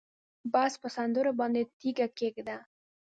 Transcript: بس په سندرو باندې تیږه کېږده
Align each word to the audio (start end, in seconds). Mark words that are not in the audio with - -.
بس 0.53 0.73
په 0.81 0.87
سندرو 0.95 1.31
باندې 1.39 1.61
تیږه 1.79 2.07
کېږده 2.17 2.57